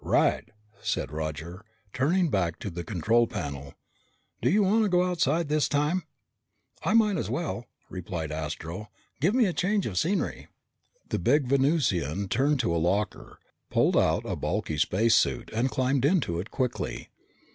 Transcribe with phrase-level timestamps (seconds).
[0.03, 0.49] "Right,"
[0.81, 1.63] said Roger,
[1.93, 3.75] turning back to the control panel.
[4.41, 6.07] "Do you want to go outside this time?"
[6.81, 8.89] "I might as well," replied Astro.
[9.19, 10.47] "Give me a change of scenery."
[11.09, 13.37] The big Venusian turned to a locker,
[13.69, 17.09] pulled out a bulky space suit, and climbed into it quickly.